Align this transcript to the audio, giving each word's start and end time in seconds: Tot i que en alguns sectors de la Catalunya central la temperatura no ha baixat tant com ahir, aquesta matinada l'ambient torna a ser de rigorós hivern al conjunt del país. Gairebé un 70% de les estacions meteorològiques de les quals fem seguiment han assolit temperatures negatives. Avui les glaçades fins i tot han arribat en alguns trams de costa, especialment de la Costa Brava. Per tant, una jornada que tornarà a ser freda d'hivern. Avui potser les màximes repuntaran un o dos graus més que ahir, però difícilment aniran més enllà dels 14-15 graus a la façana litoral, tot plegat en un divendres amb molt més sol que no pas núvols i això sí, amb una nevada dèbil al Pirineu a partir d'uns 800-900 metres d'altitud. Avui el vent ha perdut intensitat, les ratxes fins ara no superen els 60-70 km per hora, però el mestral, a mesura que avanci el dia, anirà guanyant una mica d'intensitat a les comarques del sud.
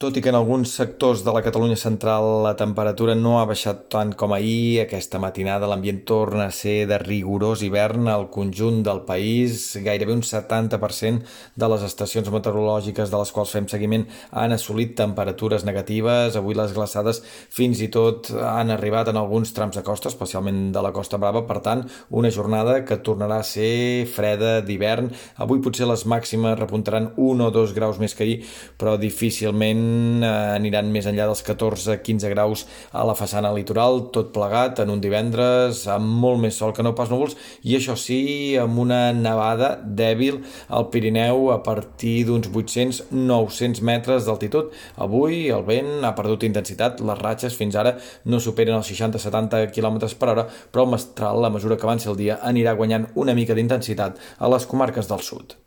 Tot 0.00 0.16
i 0.16 0.22
que 0.24 0.30
en 0.32 0.36
alguns 0.38 0.70
sectors 0.72 1.20
de 1.26 1.32
la 1.36 1.42
Catalunya 1.44 1.76
central 1.76 2.24
la 2.40 2.54
temperatura 2.56 3.12
no 3.12 3.34
ha 3.36 3.42
baixat 3.44 3.82
tant 3.92 4.14
com 4.16 4.32
ahir, 4.32 4.78
aquesta 4.80 5.18
matinada 5.20 5.66
l'ambient 5.68 5.98
torna 6.08 6.46
a 6.46 6.54
ser 6.56 6.86
de 6.88 6.96
rigorós 7.02 7.60
hivern 7.60 8.08
al 8.08 8.24
conjunt 8.32 8.78
del 8.86 9.02
país. 9.04 9.74
Gairebé 9.84 10.14
un 10.16 10.22
70% 10.24 11.20
de 11.60 11.68
les 11.68 11.84
estacions 11.84 12.30
meteorològiques 12.32 13.12
de 13.12 13.20
les 13.20 13.32
quals 13.36 13.52
fem 13.52 13.66
seguiment 13.68 14.06
han 14.30 14.56
assolit 14.56 14.94
temperatures 15.02 15.66
negatives. 15.68 16.40
Avui 16.40 16.56
les 16.56 16.72
glaçades 16.72 17.20
fins 17.52 17.84
i 17.84 17.90
tot 17.92 18.32
han 18.32 18.72
arribat 18.72 19.12
en 19.12 19.20
alguns 19.20 19.52
trams 19.52 19.76
de 19.76 19.84
costa, 19.84 20.08
especialment 20.08 20.72
de 20.72 20.80
la 20.80 20.94
Costa 20.96 21.20
Brava. 21.20 21.44
Per 21.44 21.58
tant, 21.60 21.84
una 22.08 22.32
jornada 22.32 22.78
que 22.88 23.02
tornarà 23.04 23.42
a 23.42 23.50
ser 23.50 24.08
freda 24.16 24.62
d'hivern. 24.64 25.12
Avui 25.36 25.60
potser 25.60 25.92
les 25.92 26.08
màximes 26.08 26.56
repuntaran 26.56 27.12
un 27.20 27.44
o 27.44 27.52
dos 27.52 27.76
graus 27.76 28.00
més 28.00 28.16
que 28.16 28.24
ahir, 28.24 28.40
però 28.80 28.96
difícilment 28.96 29.89
aniran 30.26 30.90
més 30.92 31.06
enllà 31.10 31.26
dels 31.28 31.42
14-15 31.46 32.30
graus 32.32 32.64
a 32.92 33.04
la 33.06 33.16
façana 33.18 33.52
litoral, 33.54 34.06
tot 34.14 34.32
plegat 34.34 34.82
en 34.84 34.92
un 34.94 35.02
divendres 35.02 35.84
amb 35.90 36.20
molt 36.22 36.40
més 36.42 36.58
sol 36.60 36.74
que 36.76 36.84
no 36.86 36.94
pas 36.98 37.10
núvols 37.12 37.36
i 37.66 37.76
això 37.78 37.96
sí, 37.98 38.20
amb 38.60 38.78
una 38.82 39.00
nevada 39.16 39.72
dèbil 39.84 40.40
al 40.68 40.88
Pirineu 40.92 41.50
a 41.54 41.60
partir 41.66 42.24
d'uns 42.28 42.50
800-900 42.50 43.82
metres 43.86 44.26
d'altitud. 44.28 44.74
Avui 45.00 45.48
el 45.54 45.64
vent 45.68 46.04
ha 46.06 46.14
perdut 46.18 46.46
intensitat, 46.48 47.00
les 47.00 47.22
ratxes 47.22 47.56
fins 47.56 47.78
ara 47.78 47.96
no 48.24 48.40
superen 48.42 48.80
els 48.80 48.90
60-70 48.92 49.70
km 49.74 50.02
per 50.20 50.34
hora, 50.34 50.46
però 50.72 50.86
el 50.86 50.94
mestral, 50.96 51.44
a 51.44 51.54
mesura 51.54 51.78
que 51.78 51.88
avanci 51.88 52.10
el 52.10 52.20
dia, 52.20 52.40
anirà 52.42 52.76
guanyant 52.78 53.10
una 53.14 53.36
mica 53.38 53.56
d'intensitat 53.56 54.20
a 54.38 54.54
les 54.54 54.68
comarques 54.70 55.10
del 55.10 55.24
sud. 55.26 55.60